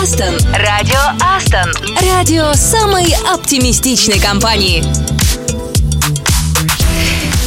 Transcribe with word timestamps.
Астон. 0.00 0.38
Радио 0.54 1.00
Астон. 1.20 1.72
Радио 2.08 2.52
самой 2.52 3.12
оптимистичной 3.34 4.20
компании. 4.20 4.84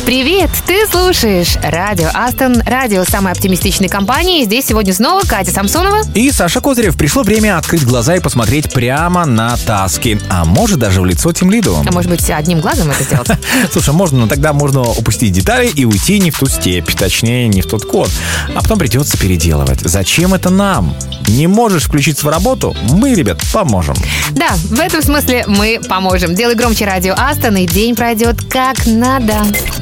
Привет! 0.05 0.50
Ты 0.68 0.86
слушаешь 0.86 1.56
радио 1.64 2.10
Астон, 2.14 2.62
радио 2.66 3.06
самой 3.06 3.32
оптимистичной 3.32 3.88
компании. 3.88 4.43
Здесь 4.43 4.66
сегодня 4.66 4.93
снова 4.93 5.21
Катя 5.21 5.52
Самсонова. 5.52 6.02
И 6.14 6.29
Саша 6.32 6.60
Козырев. 6.60 6.98
Пришло 6.98 7.24
время 7.24 7.57
открыть 7.57 7.86
глаза 7.86 8.18
и 8.18 8.20
посмотреть 8.20 8.74
прямо 8.74 9.25
на 9.25 9.56
таски. 9.56 10.20
А 10.29 10.43
может 10.43 10.79
даже 10.79 11.00
в 11.00 11.06
лицо 11.06 11.32
Тимлиду. 11.32 11.82
А 11.88 11.92
может 11.93 12.11
быть, 12.11 12.29
одним 12.29 12.60
глазом 12.60 12.92
это 12.92 13.02
сделать? 13.04 13.29
Слушай, 13.71 13.93
можно, 13.93 14.20
но 14.20 14.28
тогда 14.28 14.52
можно 14.52 14.82
упустить 14.82 15.32
детали 15.32 15.68
и 15.68 15.86
уйти 15.86 16.20
не 16.20 16.32
в 16.32 16.38
ту 16.38 16.47
степь, 16.47 16.92
точнее, 16.97 17.47
не 17.47 17.61
в 17.61 17.68
тот 17.68 17.86
код. 17.86 18.10
А 18.54 18.61
потом 18.61 18.78
придется 18.78 19.18
переделывать. 19.18 19.79
Зачем 19.79 20.33
это 20.33 20.50
нам? 20.50 20.93
Не 21.32 21.48
можешь 21.48 21.84
включиться 21.84 22.26
в 22.26 22.30
работу? 22.30 22.76
Мы, 22.90 23.14
ребят, 23.14 23.40
поможем. 23.54 23.96
Да, 24.32 24.50
в 24.66 24.80
этом 24.80 25.02
смысле 25.02 25.46
мы 25.48 25.80
поможем. 25.88 26.36
Делай 26.36 26.56
громче 26.56 26.86
радио 26.86 27.14
Астон, 27.18 27.56
и 27.56 27.66
день 27.66 27.96
пройдет 27.96 28.42
как 28.50 28.86
надо. 28.86 29.36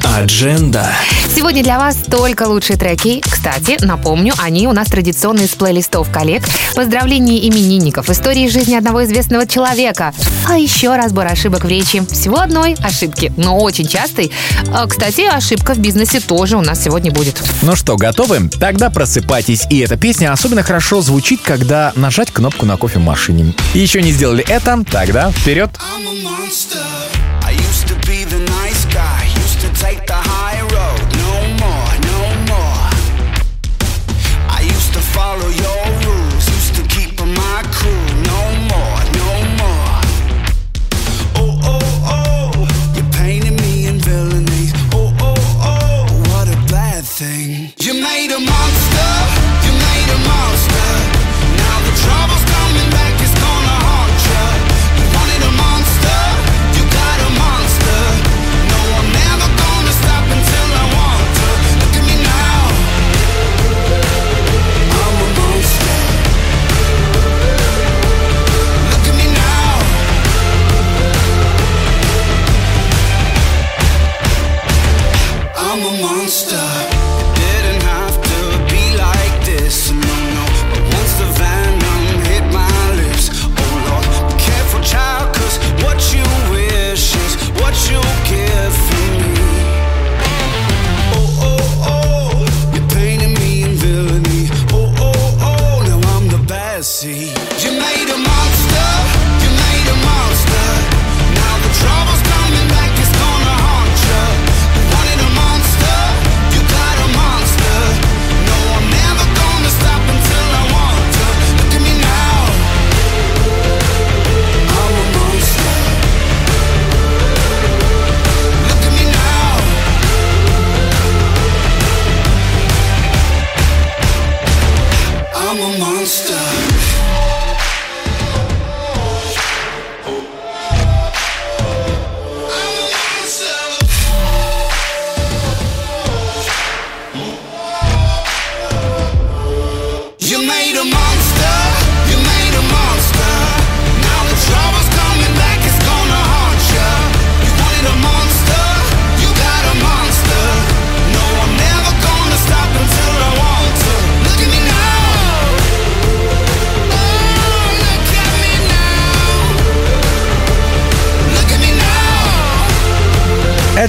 Адженда. 0.04 0.92
Сегодня 1.34 1.62
для 1.62 1.78
вас 1.78 1.96
только 2.08 2.44
лучшие 2.44 2.76
треки. 2.76 3.20
Кстати, 3.20 3.76
напомню, 3.84 4.32
они 4.38 4.68
у 4.68 4.72
нас 4.72 4.88
традиционные 4.88 5.46
из 5.46 5.50
плейлистов 5.50 6.10
коллег, 6.10 6.44
поздравления 6.74 7.48
именинников, 7.48 8.10
истории 8.10 8.48
жизни 8.48 8.74
одного 8.74 9.04
известного 9.04 9.46
человека, 9.46 10.12
а 10.48 10.56
еще 10.56 10.94
разбор 10.96 11.26
ошибок 11.26 11.64
в 11.64 11.68
речи. 11.68 12.02
Всего 12.10 12.38
одной 12.38 12.74
ошибки, 12.80 13.32
но 13.36 13.58
очень 13.58 13.86
частой. 13.86 14.30
А, 14.72 14.86
Кстати, 14.86 15.22
ошибка 15.22 15.74
в 15.74 15.78
бизнесе 15.78 16.20
тоже 16.20 16.56
у 16.56 16.60
нас 16.60 16.82
сегодня 16.82 17.10
будет. 17.10 17.42
Ну 17.62 17.74
что, 17.74 17.96
готовы? 17.96 18.48
Тогда 18.60 18.90
просыпайтесь. 18.90 19.66
И 19.70 19.78
эта 19.78 19.96
песня 19.96 20.32
особенно 20.32 20.62
хорошо 20.62 21.00
звучит, 21.02 21.39
когда 21.44 21.92
нажать 21.96 22.30
кнопку 22.30 22.66
на 22.66 22.76
кофемашине. 22.76 23.54
Еще 23.74 24.02
не 24.02 24.12
сделали 24.12 24.44
это? 24.48 24.84
Тогда 24.90 25.30
вперед! 25.30 25.70
I'm 25.80 26.06
a 26.06 26.10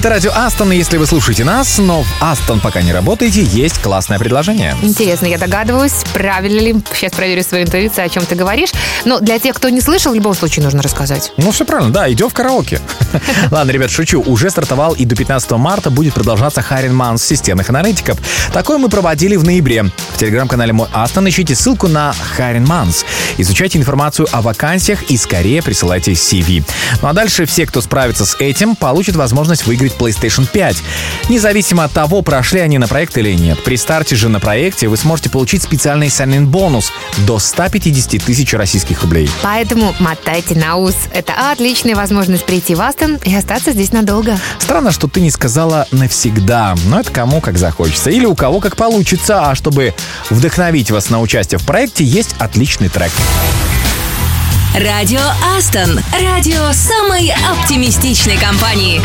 Это 0.02 0.10
радио 0.10 0.32
Астон, 0.34 0.72
и 0.72 0.76
если 0.76 0.96
вы 0.96 1.06
слушаете 1.06 1.44
нас, 1.44 1.78
но 1.78 2.02
в 2.02 2.08
Астон 2.20 2.58
пока 2.58 2.82
не 2.82 2.92
работаете, 2.92 3.44
есть 3.44 3.80
классное 3.80 4.18
предложение. 4.18 4.74
Интересно, 4.82 5.26
я 5.26 5.38
догадываюсь, 5.38 5.92
правильно 6.12 6.58
ли. 6.58 6.74
Сейчас 6.92 7.12
проверю 7.12 7.44
свою 7.44 7.66
интуицию, 7.66 8.06
о 8.06 8.08
чем 8.08 8.26
ты 8.26 8.34
говоришь. 8.34 8.70
Но 9.04 9.20
для 9.20 9.38
тех, 9.38 9.54
кто 9.54 9.68
не 9.68 9.80
слышал, 9.80 10.10
в 10.10 10.16
любом 10.16 10.34
случае 10.34 10.64
нужно 10.64 10.82
рассказать. 10.82 11.32
Ну, 11.36 11.52
все 11.52 11.64
правильно, 11.64 11.92
да, 11.92 12.10
идем 12.10 12.30
в 12.30 12.34
караоке. 12.34 12.80
Ладно, 13.52 13.70
ребят, 13.70 13.92
шучу. 13.92 14.20
Уже 14.26 14.50
стартовал 14.50 14.94
и 14.94 15.04
до 15.04 15.14
15 15.14 15.52
марта 15.52 15.88
будет 15.88 16.14
продолжаться 16.14 16.62
Харин 16.62 16.96
Манс 16.96 17.22
системных 17.22 17.70
аналитиков. 17.70 18.18
Такое 18.52 18.78
мы 18.78 18.88
проводили 18.88 19.36
в 19.36 19.44
ноябре. 19.44 19.84
В 19.84 20.18
телеграм-канале 20.18 20.72
Мой 20.72 20.88
Астон 20.92 21.28
ищите 21.28 21.54
ссылку 21.54 21.86
на 21.86 22.12
Харин 22.36 22.64
Манс. 22.64 23.04
Изучайте 23.38 23.78
информацию 23.78 24.26
о 24.32 24.42
вакансиях 24.42 25.04
и 25.04 25.16
скорее 25.16 25.62
присылайте 25.62 26.10
CV. 26.10 26.64
Ну 27.02 27.06
а 27.08 27.12
дальше 27.12 27.46
все, 27.46 27.66
кто 27.66 27.80
справится 27.80 28.26
с 28.26 28.34
этим, 28.40 28.74
получат 28.74 29.14
возможность 29.14 29.64
выиграть 29.64 29.91
PlayStation 29.98 30.46
5. 30.50 30.76
Независимо 31.28 31.84
от 31.84 31.92
того, 31.92 32.22
прошли 32.22 32.60
они 32.60 32.78
на 32.78 32.88
проект 32.88 33.16
или 33.18 33.32
нет. 33.32 33.62
При 33.62 33.76
старте 33.76 34.16
же 34.16 34.28
на 34.28 34.40
проекте 34.40 34.88
вы 34.88 34.96
сможете 34.96 35.30
получить 35.30 35.62
специальный 35.62 36.08
sign 36.08 36.46
бонус 36.46 36.92
до 37.26 37.38
150 37.38 38.22
тысяч 38.22 38.52
российских 38.54 39.02
рублей. 39.02 39.28
Поэтому 39.42 39.94
мотайте 39.98 40.54
на 40.54 40.76
ус. 40.76 40.94
Это 41.12 41.50
отличная 41.50 41.94
возможность 41.94 42.44
прийти 42.44 42.74
в 42.74 42.80
Астон 42.80 43.16
и 43.24 43.34
остаться 43.34 43.72
здесь 43.72 43.92
надолго. 43.92 44.38
Странно, 44.58 44.92
что 44.92 45.08
ты 45.08 45.20
не 45.20 45.30
сказала 45.30 45.86
навсегда, 45.90 46.74
но 46.86 47.00
это 47.00 47.10
кому 47.10 47.40
как 47.40 47.58
захочется. 47.58 48.10
Или 48.10 48.26
у 48.26 48.34
кого 48.34 48.60
как 48.60 48.76
получится. 48.76 49.50
А 49.50 49.54
чтобы 49.54 49.94
вдохновить 50.30 50.90
вас 50.90 51.10
на 51.10 51.20
участие 51.20 51.58
в 51.58 51.64
проекте, 51.64 52.04
есть 52.04 52.34
отличный 52.38 52.88
трек. 52.88 53.12
Радио 54.74 55.20
Астон. 55.56 56.00
Радио 56.12 56.72
самой 56.72 57.30
оптимистичной 57.50 58.38
компании. 58.38 59.02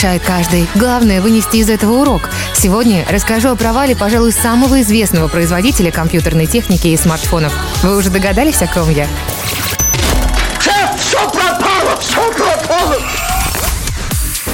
Совершает 0.00 0.22
каждый. 0.22 0.66
Главное 0.76 1.20
вынести 1.20 1.56
из 1.58 1.68
этого 1.68 2.00
урок. 2.00 2.30
Сегодня 2.56 3.04
расскажу 3.10 3.50
о 3.50 3.54
провале, 3.54 3.94
пожалуй, 3.94 4.32
самого 4.32 4.80
известного 4.80 5.28
производителя 5.28 5.90
компьютерной 5.90 6.46
техники 6.46 6.86
и 6.88 6.96
смартфонов. 6.96 7.52
Вы 7.82 7.98
уже 7.98 8.08
догадались, 8.08 8.62
о 8.62 8.66
ком 8.66 8.88
я? 8.88 9.06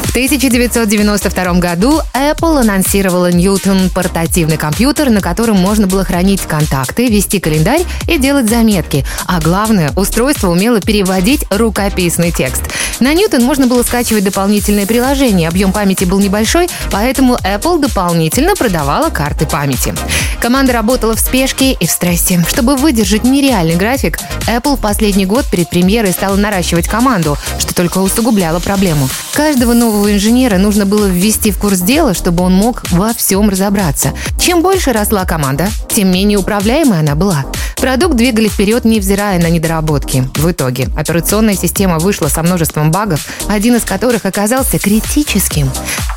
В 0.03 0.11
1992 0.11 1.53
году 1.61 2.01
Apple 2.13 2.63
анонсировала 2.63 3.31
Newton 3.31 3.93
портативный 3.95 4.57
компьютер, 4.57 5.11
на 5.11 5.21
котором 5.21 5.59
можно 5.59 5.87
было 5.87 6.03
хранить 6.03 6.41
контакты, 6.41 7.07
вести 7.07 7.39
календарь 7.39 7.83
и 8.09 8.19
делать 8.19 8.49
заметки. 8.49 9.05
А 9.27 9.41
главное, 9.41 9.93
устройство 9.95 10.49
умело 10.49 10.81
переводить 10.81 11.45
рукописный 11.51 12.33
текст. 12.33 12.63
На 12.99 13.13
Newton 13.13 13.43
можно 13.43 13.67
было 13.67 13.83
скачивать 13.83 14.25
дополнительные 14.25 14.87
приложения. 14.87 15.49
Объем 15.49 15.73
памяти 15.73 16.05
был 16.05 16.19
небольшой, 16.19 16.69
поэтому 16.91 17.35
Apple 17.37 17.79
дополнительно 17.79 18.55
продавала 18.55 19.11
карты 19.11 19.45
памяти. 19.47 19.95
Команда 20.41 20.73
работала 20.73 21.15
в 21.15 21.21
спешке 21.21 21.73
и 21.73 21.87
в 21.87 21.91
стрессе. 21.91 22.43
Чтобы 22.49 22.77
выдержать 22.77 23.25
нереальный 23.25 23.77
график, 23.77 24.19
Apple 24.47 24.77
в 24.77 24.81
последний 24.81 25.27
год 25.27 25.45
перед 25.51 25.69
премьерой 25.69 26.13
стала 26.13 26.37
наращивать 26.37 26.89
команду, 26.89 27.37
что 27.59 27.75
только 27.75 27.99
усугубляло 27.99 28.61
проблему. 28.61 29.09
Каждого 29.35 29.75
нового 29.75 30.15
инженера 30.15 30.57
нужно 30.57 30.87
было 30.87 31.07
ввести 31.07 31.51
в 31.51 31.59
курс 31.59 31.81
дела, 31.81 32.15
чтобы 32.15 32.45
он 32.45 32.55
мог 32.55 32.83
во 32.93 33.13
всем 33.13 33.51
разобраться. 33.51 34.15
Чем 34.41 34.63
больше 34.63 34.93
росла 34.93 35.27
команда, 35.27 35.69
тем 35.91 36.11
менее 36.11 36.39
управляемой 36.39 37.01
она 37.01 37.15
была. 37.15 37.45
Продукт 37.77 38.17
двигали 38.17 38.49
вперед, 38.49 38.85
невзирая 38.85 39.39
на 39.39 39.51
недоработки. 39.51 40.29
В 40.35 40.51
итоге 40.51 40.89
операционная 40.97 41.55
система 41.55 41.99
вышла 41.99 42.29
со 42.29 42.43
множеством 42.43 42.86
багов, 42.91 43.27
один 43.49 43.77
из 43.77 43.85
которых 43.85 44.25
оказался 44.25 44.79
критическим. 44.79 45.71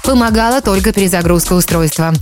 Помогала 0.04 0.62
только 0.62 0.92
перезагрузка 0.92 1.54
устройства. 1.54 2.13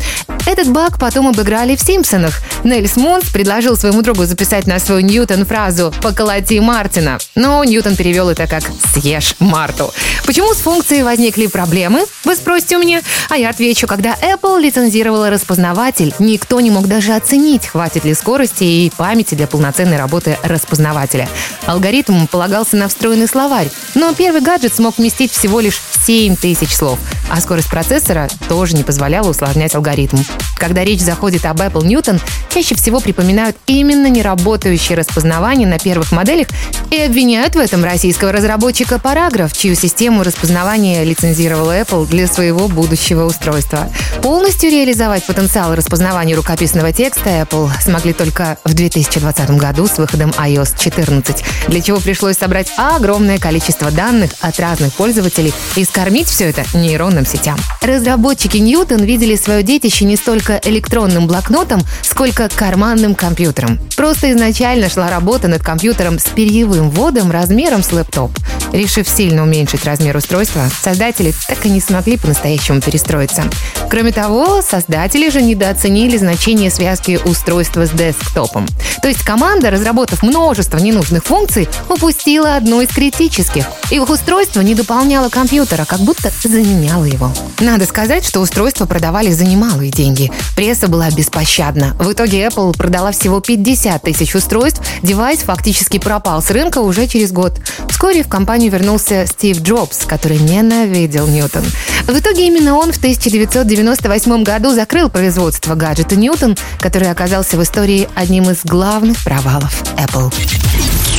Этот 0.45 0.69
баг 0.69 0.97
потом 0.99 1.27
обыграли 1.27 1.75
в 1.75 1.81
«Симпсонах». 1.81 2.41
Нельс 2.63 2.95
Мунс 2.95 3.29
предложил 3.29 3.75
своему 3.75 4.01
другу 4.01 4.25
записать 4.25 4.65
на 4.65 4.79
свой 4.79 5.03
Ньютон 5.03 5.45
фразу 5.45 5.93
«поколоти 6.01 6.59
Мартина». 6.59 7.17
Но 7.35 7.63
Ньютон 7.63 7.95
перевел 7.95 8.29
это 8.29 8.47
как 8.47 8.63
«съешь 8.93 9.35
Марту». 9.39 9.93
Почему 10.25 10.53
с 10.53 10.57
функцией 10.57 11.03
возникли 11.03 11.47
проблемы, 11.47 12.05
вы 12.25 12.35
спросите 12.35 12.77
у 12.77 12.81
меня? 12.81 13.01
А 13.29 13.37
я 13.37 13.49
отвечу, 13.49 13.87
когда 13.87 14.15
Apple 14.15 14.59
лицензировала 14.59 15.29
распознаватель, 15.29 16.13
никто 16.19 16.59
не 16.59 16.71
мог 16.71 16.87
даже 16.87 17.13
оценить, 17.13 17.67
хватит 17.67 18.03
ли 18.05 18.13
скорости 18.13 18.63
и 18.63 18.91
памяти 18.95 19.35
для 19.35 19.47
полноценной 19.47 19.97
работы 19.97 20.37
распознавателя. 20.43 21.29
Алгоритм 21.65 22.27
полагался 22.27 22.75
на 22.75 22.87
встроенный 22.87 23.27
словарь, 23.27 23.69
но 23.95 24.13
первый 24.13 24.36
гаджет 24.41 24.73
смог 24.73 24.97
вместить 24.97 25.31
всего 25.31 25.59
лишь 25.59 25.79
7 26.05 26.35
тысяч 26.35 26.73
слов, 26.73 26.99
а 27.29 27.41
скорость 27.41 27.69
процессора 27.69 28.29
тоже 28.47 28.75
не 28.75 28.83
позволяла 28.83 29.29
усложнять 29.29 29.75
алгоритм. 29.75 30.17
Когда 30.57 30.83
речь 30.83 31.01
заходит 31.01 31.45
об 31.45 31.61
Apple 31.61 31.83
Newton, 31.83 32.21
чаще 32.53 32.75
всего 32.75 32.99
припоминают 32.99 33.57
именно 33.67 34.07
неработающее 34.07 34.97
распознавание 34.97 35.67
на 35.67 35.79
первых 35.79 36.11
моделях 36.11 36.47
и 36.89 36.99
обвиняют 37.01 37.55
в 37.55 37.59
этом 37.59 37.83
российского 37.83 38.31
разработчика 38.31 38.95
Paragraph, 38.95 39.55
чью 39.55 39.75
систему 39.75 40.23
распознавания 40.23 41.03
лицензировала 41.03 41.79
Apple 41.79 42.07
для 42.07 42.27
своего 42.27 42.67
будущего 42.67 43.25
устройства. 43.25 43.89
Полностью 44.21 44.71
реализовать 44.71 45.25
потенциал 45.25 45.75
распознавания 45.75 46.35
рукописного 46.35 46.91
текста 46.91 47.29
Apple 47.41 47.69
смогли 47.81 48.13
только 48.13 48.57
в 48.63 48.73
2020 48.73 49.51
году 49.51 49.87
с 49.87 49.97
выходом 49.97 50.31
iOS 50.31 50.75
14, 50.79 51.43
для 51.67 51.81
чего 51.81 51.99
пришлось 51.99 52.37
собрать 52.37 52.71
огромное 52.77 53.37
количество 53.37 53.91
данных 53.91 54.26
от 54.41 54.59
разных 54.59 54.93
пользователей 54.93 55.53
и 55.75 55.83
скормить 55.83 56.27
все 56.27 56.49
это 56.49 56.65
нейронным 56.73 57.25
сетям. 57.25 57.57
Разработчики 57.81 58.57
Newton 58.57 59.05
видели 59.05 59.35
свое 59.35 59.63
детище 59.63 60.05
не 60.05 60.15
столько 60.15 60.59
электронным 60.63 61.27
блокнотом, 61.27 61.81
сколько 62.01 62.49
карманным 62.49 63.15
компьютером. 63.15 63.79
Просто 63.95 64.31
изначально 64.31 64.89
шла 64.89 65.09
работа 65.09 65.47
над 65.47 65.63
компьютером 65.63 66.19
с 66.19 66.25
перьевым 66.25 66.89
вводом 66.89 67.31
размером 67.31 67.83
с 67.83 67.91
лэптоп. 67.91 68.31
Решив 68.73 69.07
сильно 69.07 69.43
уменьшить 69.43 69.85
размер 69.85 70.17
устройства, 70.17 70.69
создатели 70.83 71.33
так 71.47 71.65
и 71.65 71.69
не 71.69 71.79
смогли 71.79 72.17
по-настоящему 72.17 72.81
перестроиться. 72.81 73.43
Кроме 73.89 74.11
того, 74.11 74.61
создатели 74.61 75.29
же 75.29 75.41
недооценили 75.41 76.17
значение 76.17 76.69
связки 76.69 77.19
устройства 77.23 77.85
с 77.85 77.91
десктопом. 77.91 78.65
То 79.01 79.07
есть 79.07 79.23
команда, 79.23 79.71
разработав 79.71 80.23
множество 80.23 80.77
ненужных 80.77 81.23
функций, 81.23 81.69
упустила 81.89 82.55
одну 82.55 82.81
из 82.81 82.89
критических. 82.89 83.65
Их 83.89 84.03
устройство 84.17 84.61
не 84.61 84.73
дополняло 84.73 85.29
компьютера, 85.29 85.85
как 85.85 85.99
будто 85.99 86.31
заменяло 86.43 87.05
его. 87.05 87.31
Надо 87.59 87.85
сказать, 87.85 88.25
что 88.25 88.39
устройства 88.39 88.87
продавали 88.87 89.31
за 89.31 89.45
немалые 89.45 89.91
деньги. 89.91 90.31
Пресса 90.55 90.87
была 90.87 91.11
беспощадна. 91.11 91.95
В 91.99 92.11
итоге 92.11 92.47
Apple 92.47 92.75
продала 92.75 93.11
всего 93.11 93.41
50 93.41 94.01
тысяч 94.01 94.33
устройств, 94.33 94.81
девайс 95.03 95.41
фактически 95.41 95.99
пропал 95.99 96.41
с 96.41 96.49
рынка 96.49 96.79
уже 96.79 97.05
через 97.05 97.31
год. 97.31 97.59
Вскоре 97.89 98.23
в 98.23 98.27
компанию 98.27 98.71
вернулся 98.71 99.27
Стив 99.27 99.61
Джобс, 99.61 100.05
который 100.07 100.39
ненавидел 100.39 101.27
Ньютон. 101.27 101.63
В 102.07 102.17
итоге 102.17 102.47
именно 102.47 102.75
он 102.75 102.93
в 102.93 102.97
1998 102.97 104.43
году 104.43 104.73
закрыл 104.73 105.09
производство 105.11 105.75
гаджета 105.75 106.15
Ньютон, 106.15 106.57
который 106.79 107.11
оказался 107.11 107.55
в 107.55 107.61
истории 107.61 108.09
одним 108.15 108.49
из 108.49 108.61
главных 108.63 109.23
провалов 109.23 109.83
Apple. 109.95 110.33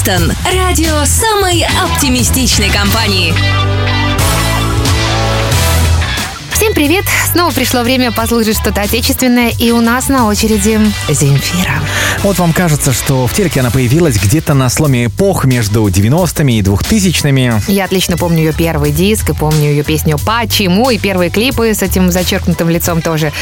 Радио 0.00 0.12
Астон. 0.14 0.32
Радио 0.54 1.04
самой 1.04 1.62
оптимистичной 1.62 2.70
компании. 2.70 3.34
Привет! 6.90 7.04
Снова 7.30 7.52
пришло 7.52 7.82
время 7.82 8.10
послушать 8.10 8.56
что-то 8.56 8.80
отечественное, 8.80 9.50
и 9.50 9.70
у 9.70 9.80
нас 9.80 10.08
на 10.08 10.26
очереди 10.26 10.80
Земфира. 11.08 11.80
Вот 12.24 12.38
вам 12.40 12.52
кажется, 12.52 12.92
что 12.92 13.28
в 13.28 13.32
телеке 13.32 13.60
она 13.60 13.70
появилась 13.70 14.16
где-то 14.16 14.54
на 14.54 14.68
сломе 14.68 15.06
эпох 15.06 15.44
между 15.44 15.86
90-ми 15.86 16.58
и 16.58 16.62
2000-ми. 16.62 17.52
Я 17.68 17.84
отлично 17.84 18.16
помню 18.16 18.38
ее 18.38 18.52
первый 18.52 18.90
диск 18.90 19.30
и 19.30 19.32
помню 19.32 19.70
ее 19.70 19.84
песню 19.84 20.18
«Почему» 20.18 20.90
и 20.90 20.98
первые 20.98 21.30
клипы 21.30 21.72
с 21.72 21.82
этим 21.82 22.10
зачеркнутым 22.10 22.68
лицом 22.68 23.00
тоже. 23.02 23.32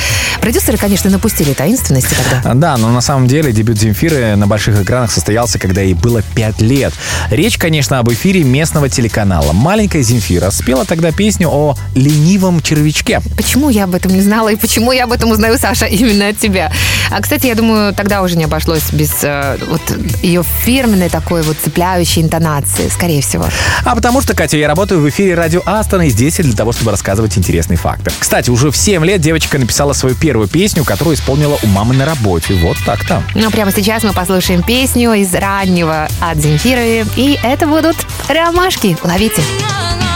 Продюсеры, 0.43 0.77
конечно, 0.77 1.09
напустили 1.09 1.55
таинственности 1.55 2.15
тогда. 2.15 2.55
Да, 2.55 2.77
но 2.77 2.91
на 2.91 3.01
самом 3.01 3.29
деле 3.29 3.53
дебют 3.53 3.79
Земфиры 3.79 4.37
на 4.37 4.47
больших 4.47 4.83
экранах 4.83 5.11
состоялся, 5.11 5.59
когда 5.59 5.81
ей 5.81 5.95
было 5.95 6.21
5 6.21 6.61
лет. 6.61 6.93
Речь, 7.31 7.57
конечно, 7.57 7.99
об 7.99 8.13
эфире 8.13 8.45
местного 8.45 8.91
телеканала. 8.91 9.53
Маленькая 9.53 10.03
Земфира 10.03 10.51
спела 10.51 10.85
тогда 10.85 11.13
песню 11.13 11.49
о 11.49 11.77
ленивом 11.95 12.61
червячке. 12.61 13.23
Почему 13.39 13.71
я 13.71 13.85
об 13.85 13.95
этом 13.95 14.13
не 14.13 14.21
знала 14.21 14.49
и 14.49 14.57
почему 14.57 14.91
я 14.91 15.05
об 15.05 15.13
этом 15.13 15.31
узнаю, 15.31 15.59
Саша, 15.59 15.87
именно 15.87 16.27
от 16.27 16.39
тебя? 16.39 16.73
А, 17.09 17.23
кстати, 17.23 17.47
я 17.47 17.55
думаю, 17.55 17.95
тогда 17.95 18.23
уже 18.23 18.37
не 18.37 18.43
обошлось 18.43 18.91
без 18.91 19.13
э, 19.23 19.57
вот 19.69 19.81
ее 20.23 20.43
фирменной 20.43 21.09
такой 21.09 21.43
вот 21.43 21.57
цепляющей 21.63 22.21
интонации, 22.21 22.89
скорее 22.89 23.23
всего. 23.23 23.47
А 23.85 23.95
потому 23.95 24.23
что, 24.23 24.35
Катя, 24.35 24.57
я 24.57 24.67
работаю 24.67 25.01
в 25.01 25.09
эфире 25.09 25.37
радио 25.37 25.63
Астона, 25.65 26.09
и 26.09 26.11
здесь 26.11 26.39
я 26.39 26.45
для 26.45 26.55
того, 26.55 26.73
чтобы 26.73 26.91
рассказывать 26.91 27.39
интересные 27.39 27.77
факты. 27.77 28.11
Кстати, 28.19 28.51
уже 28.51 28.73
в 28.73 28.77
7 28.77 29.05
лет 29.05 29.21
девочка 29.21 29.57
написала 29.57 29.93
свою 29.93 30.17
первую 30.17 30.49
песню, 30.49 30.83
которую 30.83 31.15
исполнила 31.15 31.57
у 31.63 31.67
мамы 31.69 31.95
на 31.95 32.07
работе. 32.07 32.55
Вот 32.55 32.77
так-то. 32.85 33.23
Ну, 33.37 33.53
прямо 33.53 33.71
сейчас 33.71 34.03
мы 34.03 34.13
послушаем 34.13 34.65
песню 34.65 35.13
из 35.13 35.33
раннего 35.33 36.09
от 36.21 36.39
Земфиры, 36.39 37.07
и 37.15 37.39
это 37.45 37.69
будут 37.69 37.97
ромашки. 38.29 38.97
Ловите. 39.05 39.43
Привет, 39.43 40.08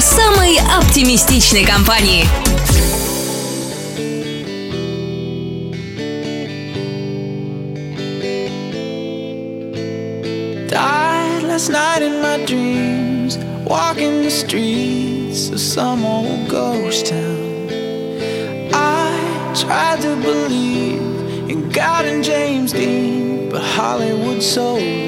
Радио 0.00 0.16
самой 0.16 0.58
оптимистичной 0.58 1.64
компании. 1.64 2.24
Died 10.70 11.42
last 11.42 11.68
night 11.68 12.00
in 12.00 12.22
my 12.22 12.38
dreams, 12.46 13.36
walking 13.66 14.22
the 14.22 14.30
streets 14.30 15.50
of 15.50 15.60
some 15.60 16.06
old 16.06 16.48
ghost 16.48 17.06
town. 17.06 17.68
I 18.72 19.52
tried 19.54 20.00
to 20.00 20.16
believe 20.16 21.50
in 21.50 21.68
God 21.68 22.06
and 22.06 22.24
James 22.24 22.72
Dean, 22.72 23.50
but 23.50 23.60
Hollywood 23.60 24.42
sold 24.42 24.99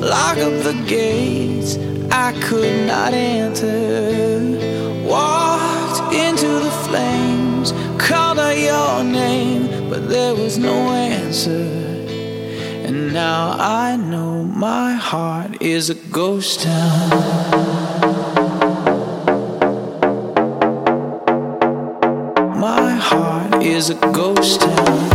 lock 0.00 0.38
up 0.38 0.62
the 0.62 0.84
gates 0.86 1.76
I 2.10 2.32
could 2.40 2.86
not 2.86 3.12
enter. 3.12 5.06
Walked 5.06 6.14
into 6.14 6.46
the 6.46 6.70
flames, 6.86 7.72
called 7.98 8.38
out 8.38 8.56
your 8.56 9.04
name, 9.04 9.90
but 9.90 10.08
there 10.08 10.34
was 10.34 10.58
no 10.58 10.90
answer. 10.90 11.88
And 12.86 13.12
now 13.12 13.56
I 13.58 13.96
know 13.96 14.44
my 14.44 14.92
heart 14.92 15.60
is 15.60 15.90
a 15.90 15.94
ghost 15.94 16.62
town. 16.62 17.10
My 22.58 22.92
heart 22.92 23.62
is 23.62 23.90
a 23.90 23.94
ghost 24.12 24.60
town. 24.60 25.07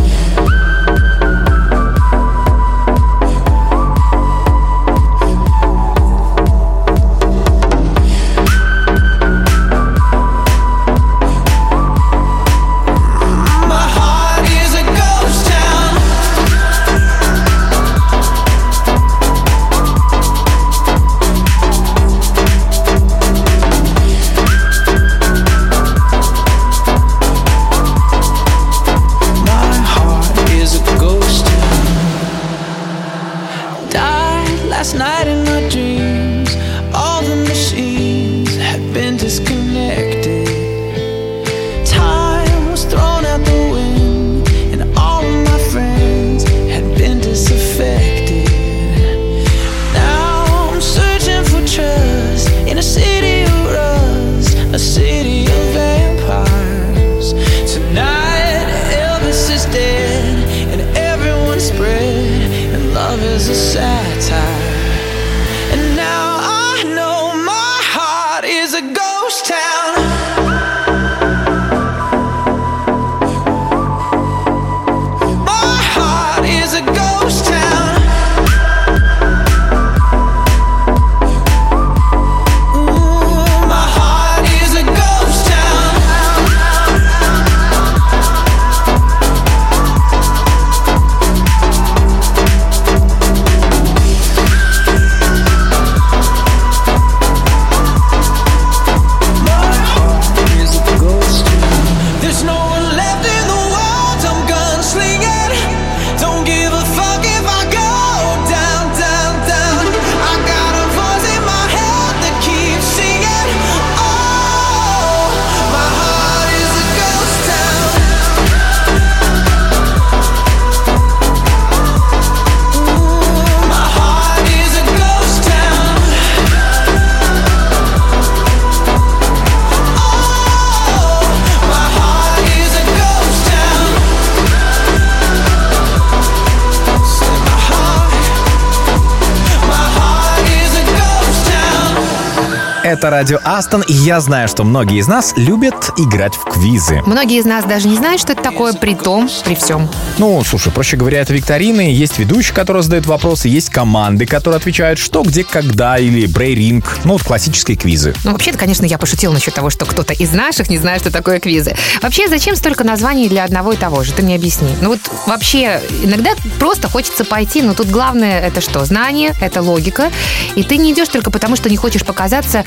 Радио 143.23 143.39
Астон, 143.45 143.83
и 143.87 143.93
я 143.93 144.19
знаю, 144.19 144.49
что 144.49 144.65
многие 144.65 144.97
из 144.97 145.07
нас 145.07 145.33
любят 145.37 145.91
играть 145.95 146.35
в 146.35 146.43
квизы. 146.43 147.01
Многие 147.05 147.39
из 147.39 147.45
нас 147.45 147.63
даже 147.63 147.87
не 147.87 147.95
знают, 147.95 148.19
что 148.19 148.33
это 148.33 148.43
такое, 148.43 148.73
при 148.73 148.95
том, 148.95 149.29
при 149.45 149.55
всем. 149.55 149.87
Ну, 150.19 150.43
слушай, 150.43 150.71
проще 150.71 150.95
говоря, 150.95 151.21
это 151.21 151.33
викторины, 151.33 151.91
есть 151.91 152.19
ведущий, 152.19 152.53
который 152.53 152.83
задает 152.83 153.05
вопросы, 153.07 153.47
есть 153.47 153.69
команды, 153.69 154.25
которые 154.25 154.57
отвечают 154.57 154.99
что, 154.99 155.23
где, 155.23 155.43
когда, 155.43 155.97
или 155.97 156.27
брейринг, 156.27 156.99
ну, 157.03 157.13
вот 157.13 157.23
классические 157.23 157.77
квизы. 157.77 158.13
Ну, 158.23 158.31
вообще-то, 158.31 158.59
конечно, 158.59 158.85
я 158.85 158.97
пошутила 158.97 159.33
насчет 159.33 159.53
того, 159.53 159.69
что 159.69 159.85
кто-то 159.85 160.13
из 160.13 160.31
наших 160.31 160.69
не 160.69 160.77
знает, 160.77 161.01
что 161.01 161.11
такое 161.11 161.39
квизы. 161.39 161.75
Вообще, 162.01 162.27
зачем 162.27 162.55
столько 162.55 162.83
названий 162.83 163.27
для 163.27 163.43
одного 163.43 163.73
и 163.73 163.75
того 163.75 164.03
же? 164.03 164.13
Ты 164.13 164.21
мне 164.21 164.35
объясни. 164.35 164.69
Ну 164.81 164.89
вот 164.89 164.99
вообще, 165.25 165.81
иногда 166.03 166.31
просто 166.59 166.89
хочется 166.89 167.25
пойти, 167.25 167.61
но 167.61 167.73
тут 167.73 167.87
главное 167.87 168.39
это 168.39 168.61
что? 168.61 168.85
Знание, 168.85 169.33
это 169.41 169.61
логика. 169.61 170.11
И 170.55 170.63
ты 170.63 170.77
не 170.77 170.93
идешь 170.93 171.09
только 171.09 171.31
потому, 171.31 171.55
что 171.55 171.69
не 171.69 171.77
хочешь 171.77 172.03
показаться, 172.05 172.63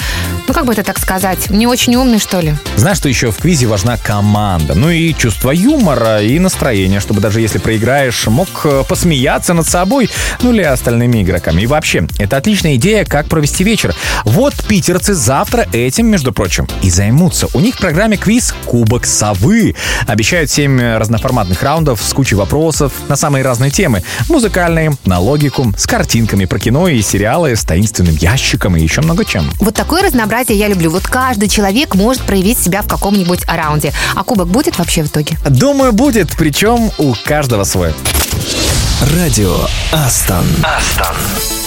ну 0.49 0.55
как 0.55 0.67
бы 0.67 0.73
это 0.73 0.83
так 0.83 0.99
сказать, 0.99 1.51
не 1.51 1.67
очень 1.67 1.95
умный, 1.95 2.19
что 2.19 2.41
ли. 2.41 2.55
Знаешь, 2.77 2.99
что 2.99 3.09
еще 3.09 3.31
в 3.31 3.39
квизе 3.39 3.67
важна 3.67 3.97
команда? 3.97 4.75
Ну 4.75 4.91
и 4.91 5.15
чувство 5.15 5.53
юмора, 5.53 6.23
и 6.23 6.39
настроение, 6.39 7.01
чтобы 7.01 7.21
даже 7.21 7.36
если 7.39 7.59
проиграешь, 7.59 8.27
мог 8.27 8.49
э, 8.65 8.85
посмеяться 8.89 9.55
над 9.55 9.69
собой, 9.69 10.11
ну 10.43 10.53
или 10.53 10.63
остальными 10.63 11.23
игроками. 11.23 11.63
И 11.63 11.67
вообще, 11.67 12.07
это 12.19 12.37
отличная 12.37 12.77
идея, 12.77 13.05
как 13.05 13.29
провести 13.29 13.65
вечер. 13.65 13.95
Вот 14.25 14.55
питерцы 14.67 15.15
завтра 15.15 15.67
этим, 15.73 16.07
между 16.07 16.33
прочим, 16.33 16.69
и 16.83 16.91
займутся. 16.91 17.49
У 17.55 17.61
них 17.61 17.77
в 17.77 17.79
программе 17.79 18.17
квиз 18.17 18.55
«Кубок 18.65 19.07
совы». 19.07 19.75
Обещают 20.07 20.51
7 20.51 20.97
разноформатных 20.97 21.63
раундов 21.63 22.03
с 22.03 22.13
кучей 22.13 22.35
вопросов 22.35 22.93
на 23.09 23.17
самые 23.17 23.45
разные 23.45 23.71
темы. 23.71 24.03
Музыкальные, 24.29 24.93
на 25.05 25.19
логику, 25.19 25.73
с 25.77 25.87
картинками 25.87 26.45
про 26.45 26.59
кино 26.59 26.89
и 26.89 27.01
сериалы, 27.03 27.57
с 27.57 27.65
таинственным 27.65 28.17
ящиком 28.17 28.77
и 28.77 28.83
еще 28.83 29.01
много 29.01 29.25
чем. 29.25 29.51
Вот 29.61 29.75
такое 29.75 30.03
разнообразие 30.03 30.59
я 30.59 30.69
люблю. 30.69 30.91
Вот 30.91 31.07
каждый 31.07 31.49
человек 31.49 31.95
может 31.95 32.23
проявить 32.23 32.59
себя 32.59 32.83
в 32.83 32.89
каком-нибудь 32.89 33.45
раунде. 33.47 33.93
А 34.15 34.25
кубок 34.25 34.49
будет 34.49 34.79
вообще 34.79 35.03
в 35.03 35.09
итоге? 35.09 35.37
Думаю, 35.49 35.93
будет, 35.93 36.35
причем 36.37 36.91
у 36.99 37.15
каждого 37.27 37.65
свой. 37.65 37.93
Радио 39.17 39.57
Астон. 39.93 40.47
Астон. 40.63 41.66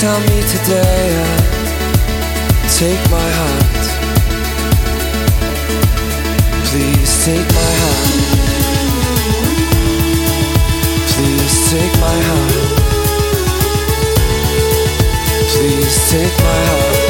Tell 0.00 0.20
me 0.20 0.42
today 0.42 1.08
and 1.24 1.42
take 2.76 3.10
my 3.10 3.28
hand. 3.38 3.84
Please 6.66 7.24
take 7.24 7.48
my 7.54 7.72
hand. 7.80 8.12
Please 11.12 11.70
take 11.70 11.94
my 12.00 12.16
hand. 12.28 12.52
Please 15.48 16.10
take 16.10 16.38
my 16.44 16.58
hand. 16.68 17.05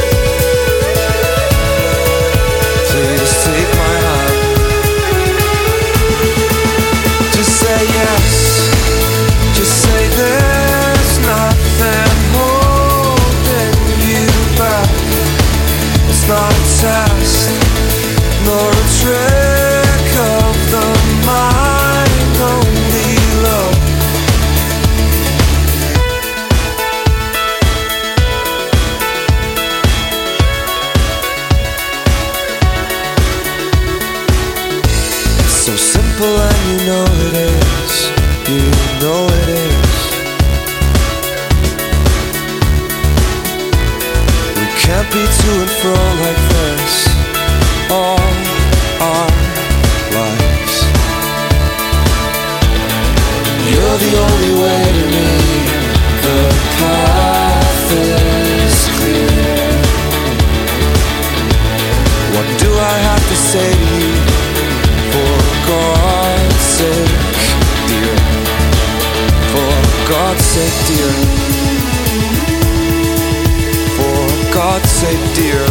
sake, 75.07 75.35
dear. 75.37 75.67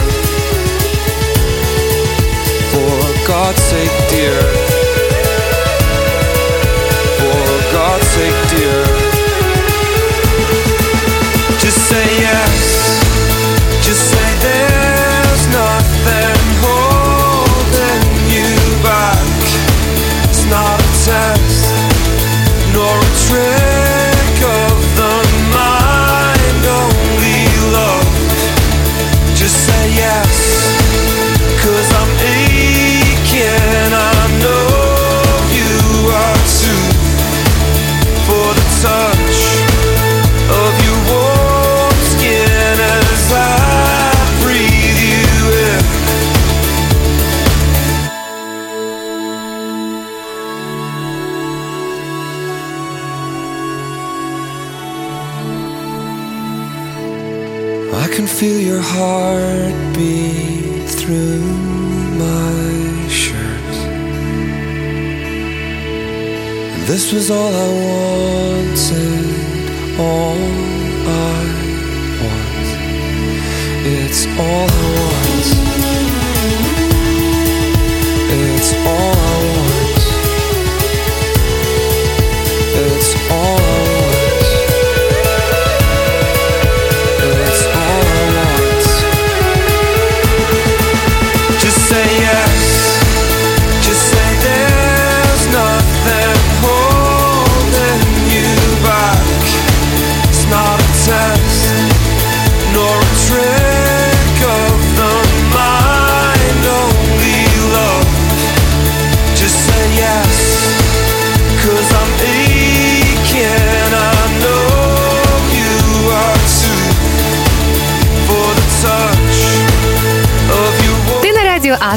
For 2.71 3.27
God's 3.27 3.61
sake. 3.61 4.04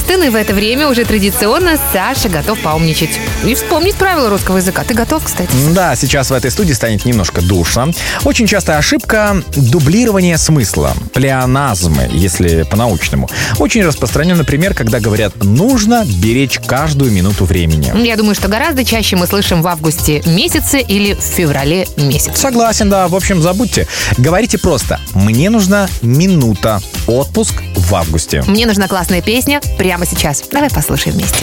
Мартын, 0.08 0.24
и 0.24 0.30
в 0.30 0.36
это 0.36 0.54
время 0.54 0.88
уже 0.88 1.04
традиционно 1.04 1.78
Саша 1.92 2.30
готов 2.30 2.58
поумничать 2.60 3.20
и 3.44 3.54
вспомнить 3.54 3.94
правила 3.94 4.30
русского 4.30 4.56
языка. 4.56 4.82
Ты 4.82 4.94
готов, 4.94 5.24
кстати? 5.24 5.50
Да, 5.74 5.96
сейчас 5.96 6.30
в 6.30 6.32
этой 6.32 6.50
студии 6.50 6.72
станет 6.72 7.04
немножко 7.04 7.42
душно. 7.42 7.92
Очень 8.24 8.46
частая 8.46 8.78
ошибка— 8.78 9.42
дублирование 9.56 10.38
смысла, 10.38 10.94
плеоназмы, 11.12 12.08
если 12.10 12.62
по-научному. 12.62 13.28
Очень 13.58 13.84
распространен, 13.84 14.38
например, 14.38 14.72
когда 14.72 14.98
говорят 14.98 15.44
«нужно 15.44 16.06
беречь 16.06 16.58
каждую 16.66 17.12
минуту 17.12 17.44
времени». 17.44 17.92
Я 18.06 18.16
думаю, 18.16 18.34
что 18.34 18.48
гораздо 18.48 18.86
чаще 18.86 19.16
мы 19.16 19.26
слышим 19.26 19.60
в 19.60 19.66
августе 19.66 20.22
месяце 20.24 20.80
или 20.80 21.14
в 21.14 21.20
феврале 21.20 21.86
месяце. 21.98 22.34
Согласен, 22.34 22.88
да. 22.88 23.08
В 23.08 23.14
общем, 23.14 23.42
забудьте. 23.42 23.86
Говорите 24.16 24.56
просто 24.56 25.00
«мне 25.12 25.50
нужна 25.50 25.86
минута, 26.00 26.80
отпуск 27.06 27.56
в 27.88 27.94
августе. 27.94 28.42
Мне 28.46 28.66
нужна 28.66 28.86
классная 28.86 29.22
песня 29.22 29.60
прямо 29.78 30.04
сейчас. 30.06 30.42
Давай 30.52 30.70
послушаем 30.70 31.16
вместе. 31.16 31.38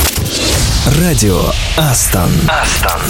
Радио 0.99 1.41
Астон. 1.77 2.31
Астон. 2.47 3.01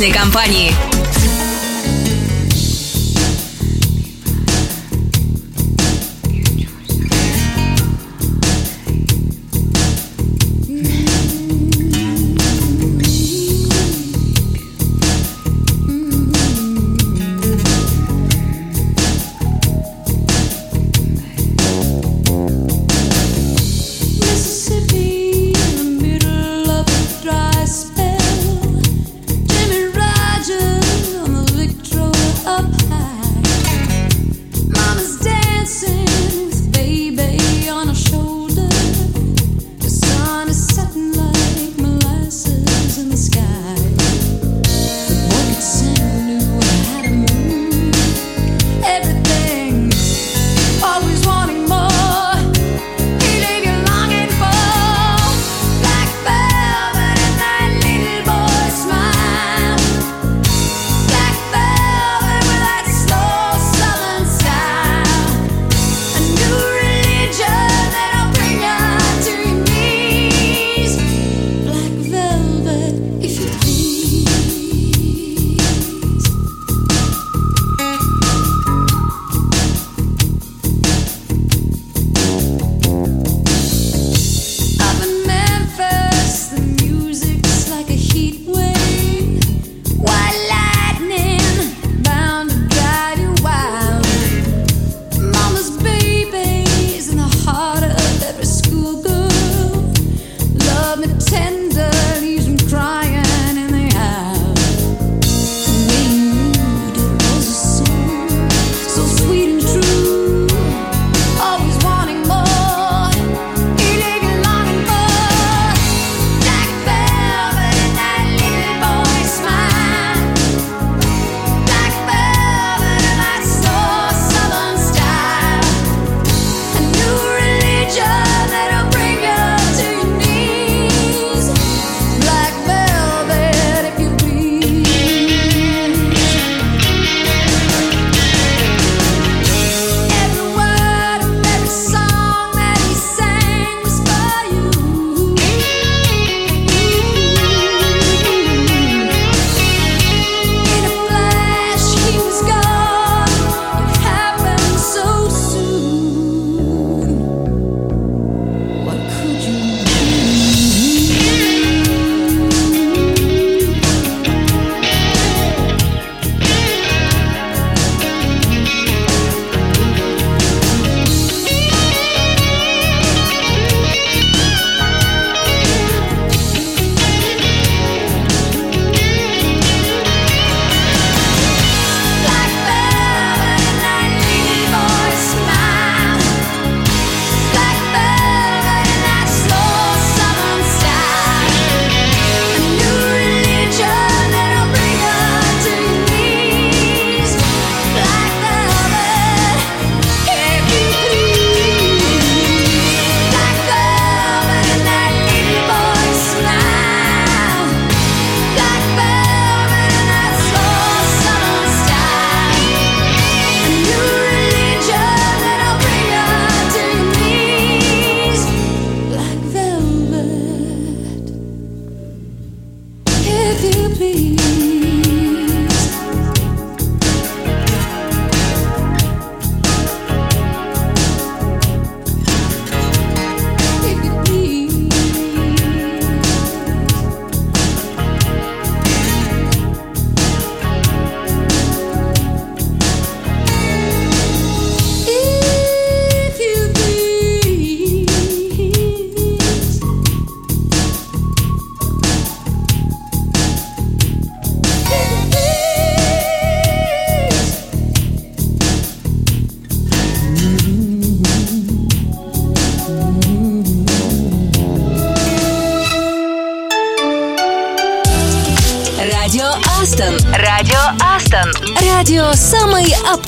публичной 0.00 0.12
компании. 0.12 0.89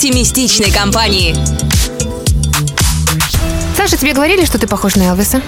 оптимистичной 0.02 0.72
компании. 0.72 1.32
Саша, 3.76 3.96
тебе 3.96 4.14
говорили, 4.14 4.44
что 4.44 4.58
ты 4.58 4.66
похож 4.66 4.96
на 4.96 5.02
Элвиса? 5.04 5.40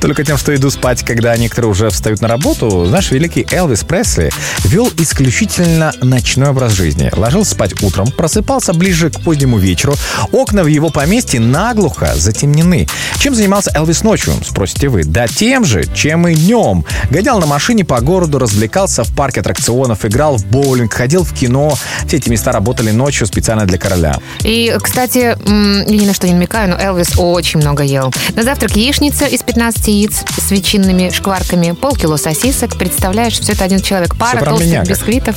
Только 0.00 0.24
тем, 0.24 0.36
что 0.36 0.54
иду 0.54 0.70
спать, 0.70 1.04
когда 1.04 1.36
некоторые 1.36 1.70
уже 1.70 1.90
встают 1.90 2.20
на 2.20 2.28
работу. 2.28 2.86
Знаешь, 2.86 3.10
великий 3.10 3.46
Элвис 3.50 3.84
Пресли 3.84 4.30
вел 4.64 4.90
исключительно 4.98 5.92
ночной 6.00 6.50
образ 6.50 6.72
жизни. 6.72 7.10
Ложился 7.14 7.52
спать 7.52 7.82
утром, 7.82 8.10
просыпался 8.10 8.72
ближе 8.72 9.10
к 9.10 9.20
позднему 9.20 9.58
вечеру. 9.58 9.94
Окна 10.32 10.62
в 10.62 10.66
его 10.66 10.90
поместье 10.90 11.40
наглухо 11.40 12.12
затемнены. 12.14 12.88
Чем 13.20 13.34
занимался 13.34 13.70
Элвис 13.74 14.02
ночью, 14.02 14.34
спросите 14.44 14.88
вы? 14.88 15.04
Да 15.04 15.26
тем 15.26 15.64
же, 15.64 15.84
чем 15.94 16.26
и 16.26 16.34
днем. 16.34 16.84
Гонял 17.10 17.38
на 17.40 17.46
машине 17.46 17.84
по 17.84 18.00
городу, 18.00 18.38
развлекался 18.38 19.04
в 19.04 19.14
парке 19.14 19.40
аттракционов, 19.40 20.04
играл 20.04 20.36
в 20.36 20.46
боулинг, 20.46 20.92
ходил 20.92 21.24
в 21.24 21.32
кино. 21.32 21.74
Все 22.06 22.16
эти 22.16 22.28
места 22.28 22.52
работали 22.52 22.90
ночью 22.90 23.26
специально 23.26 23.66
для 23.66 23.78
короля. 23.78 24.18
И, 24.42 24.76
кстати, 24.82 25.18
я 25.18 25.36
ни 25.84 26.06
на 26.06 26.14
что 26.14 26.26
не 26.26 26.34
намекаю, 26.34 26.70
но 26.70 26.76
Элвис 26.76 27.12
очень 27.16 27.60
много 27.60 27.82
ел. 27.82 28.12
На 28.34 28.42
завтрак 28.42 28.76
яичница 28.76 29.26
из 29.26 29.42
15 29.52 29.88
яиц 29.88 30.24
с 30.38 30.50
ветчинными 30.50 31.10
шкварками, 31.10 31.72
полкило 31.72 32.16
сосисок. 32.16 32.78
Представляешь, 32.78 33.38
все 33.38 33.52
это 33.52 33.64
один 33.64 33.82
человек. 33.82 34.16
Пара 34.16 34.38
про 34.38 34.46
толстых 34.46 34.66
меня 34.66 34.82
бисквитов. 34.82 35.36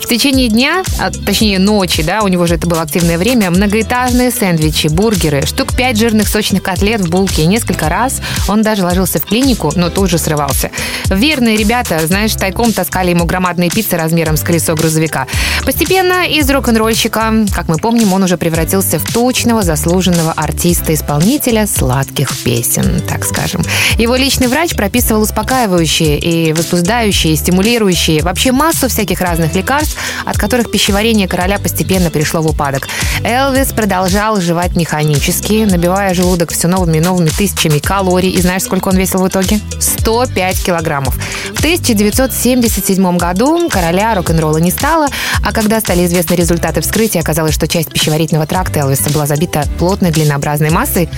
В 0.00 0.06
течение 0.08 0.46
дня, 0.46 0.84
а, 1.00 1.10
точнее 1.10 1.58
ночи, 1.58 2.04
да, 2.04 2.22
у 2.22 2.28
него 2.28 2.46
же 2.46 2.54
это 2.54 2.68
было 2.68 2.82
активное 2.82 3.18
время, 3.18 3.50
многоэтажные 3.50 4.30
сэндвичи, 4.30 4.86
бургеры, 4.86 5.44
штук 5.44 5.74
5 5.74 5.98
жирных 5.98 6.28
сочных 6.28 6.62
котлет 6.62 7.00
в 7.00 7.10
булке. 7.10 7.42
И 7.42 7.46
несколько 7.46 7.88
раз 7.88 8.20
он 8.46 8.62
даже 8.62 8.84
ложился 8.84 9.18
в 9.18 9.24
клинику, 9.24 9.72
но 9.74 9.90
тут 9.90 10.10
же 10.10 10.18
срывался. 10.18 10.70
Верные 11.06 11.56
ребята, 11.56 12.06
знаешь, 12.06 12.34
тайком 12.34 12.72
таскали 12.72 13.10
ему 13.10 13.24
громадные 13.24 13.68
пиццы 13.68 13.96
размером 13.96 14.36
с 14.36 14.42
колесо 14.42 14.76
грузовика. 14.76 15.26
Постепенно 15.64 16.24
из 16.24 16.48
рок-н-ролльщика, 16.48 17.32
как 17.52 17.66
мы 17.66 17.78
помним, 17.78 18.12
он 18.12 18.22
уже 18.22 18.36
превратился 18.36 19.00
в 19.00 19.12
точного 19.12 19.62
заслуженного 19.62 20.30
артиста-исполнителя 20.30 21.66
сладких 21.66 22.28
песен, 22.44 23.02
так 23.08 23.24
скажем. 23.24 23.55
Его 23.98 24.16
личный 24.16 24.48
врач 24.48 24.74
прописывал 24.74 25.22
успокаивающие 25.22 26.18
и 26.18 26.52
возбуждающие, 26.52 27.32
и 27.32 27.36
стимулирующие, 27.36 28.22
вообще 28.22 28.52
массу 28.52 28.88
всяких 28.88 29.20
разных 29.20 29.54
лекарств, 29.54 29.96
от 30.24 30.38
которых 30.38 30.70
пищеварение 30.70 31.28
короля 31.28 31.58
постепенно 31.58 32.10
перешло 32.10 32.40
в 32.42 32.46
упадок. 32.46 32.88
Элвис 33.22 33.72
продолжал 33.72 34.40
жевать 34.40 34.76
механически, 34.76 35.64
набивая 35.64 36.14
желудок 36.14 36.52
все 36.52 36.68
новыми 36.68 36.98
и 36.98 37.00
новыми 37.00 37.28
тысячами 37.28 37.78
калорий. 37.78 38.30
И 38.30 38.40
знаешь, 38.40 38.62
сколько 38.62 38.88
он 38.88 38.96
весил 38.96 39.20
в 39.20 39.28
итоге? 39.28 39.60
105 39.80 40.64
килограммов. 40.64 41.14
В 41.54 41.58
1977 41.58 43.16
году 43.16 43.68
короля 43.68 44.14
рок-н-ролла 44.14 44.58
не 44.58 44.70
стало, 44.70 45.08
а 45.42 45.52
когда 45.52 45.80
стали 45.80 46.06
известны 46.06 46.34
результаты 46.34 46.80
вскрытия, 46.80 47.20
оказалось, 47.20 47.54
что 47.54 47.68
часть 47.68 47.90
пищеварительного 47.90 48.46
тракта 48.46 48.80
Элвиса 48.80 49.10
была 49.10 49.26
забита 49.26 49.64
плотной 49.78 50.10
глинообразной 50.10 50.70
массой. 50.70 51.08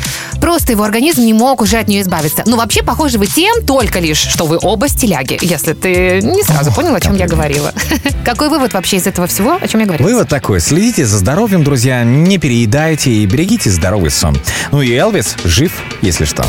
Просто 0.41 0.73
его 0.73 0.85
организм 0.85 1.23
не 1.23 1.33
мог 1.33 1.61
уже 1.61 1.79
от 1.79 1.89
нее 1.89 2.03
избавиться. 2.03 2.18
Ну, 2.47 2.57
вообще, 2.57 2.83
похоже 2.83 3.19
вы 3.19 3.27
тем 3.27 3.65
только 3.65 3.99
лишь, 3.99 4.19
что 4.19 4.47
вы 4.47 4.59
оба 4.61 4.89
стиляги, 4.89 5.39
если 5.41 5.73
ты 5.73 6.21
не 6.23 6.43
сразу 6.43 6.73
понял, 6.73 6.95
о 6.95 7.01
чем 7.01 7.15
я 7.17 7.27
говорила. 7.27 7.73
Какой 8.25 8.49
вывод 8.49 8.73
вообще 8.75 8.97
из 8.97 9.07
этого 9.07 9.27
всего, 9.27 9.59
о 9.61 9.69
чем 9.69 9.81
я 9.81 9.87
говорила? 9.87 10.09
Вывод 10.09 10.29
такой. 10.29 10.61
Следите 10.61 11.07
за 11.07 11.19
здоровьем, 11.19 11.65
друзья, 11.65 12.05
не 12.05 12.39
переедайте 12.39 13.11
и 13.11 13.27
берегите 13.27 13.71
здоровый 13.71 14.11
сон. 14.11 14.37
Ну 14.73 14.83
и 14.83 14.93
Элвис 14.93 15.37
жив, 15.45 15.73
если 16.03 16.25
что. 16.25 16.45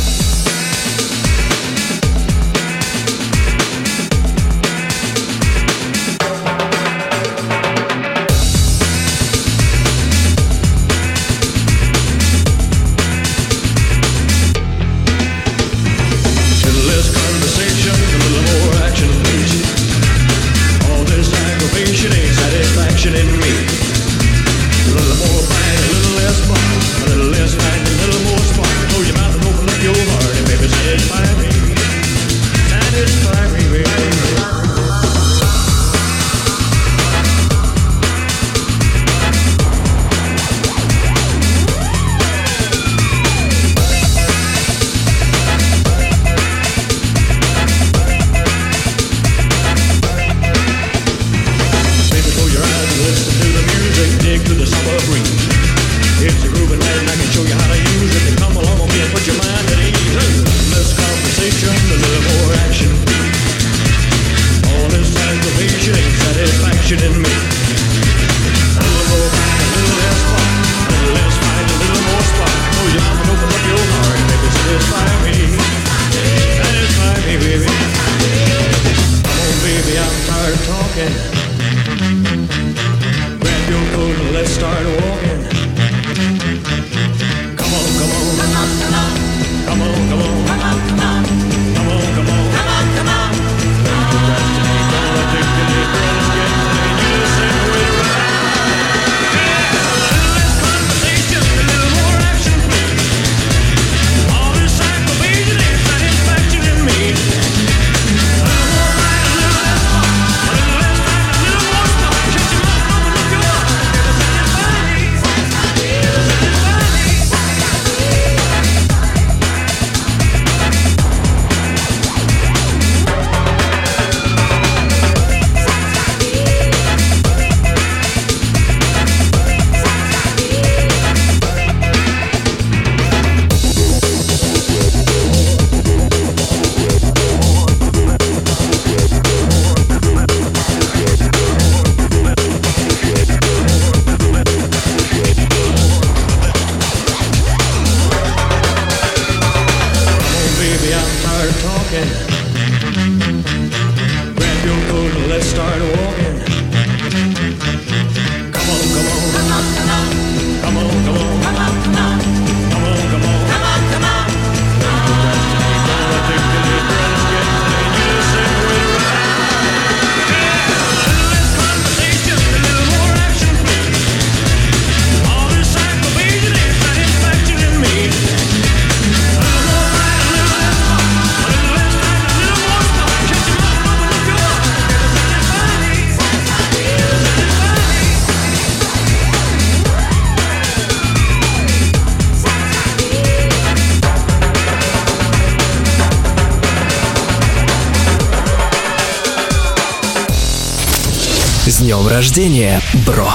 Днем 201.90 202.08
рождения, 202.08 202.80
бро! 203.04 203.28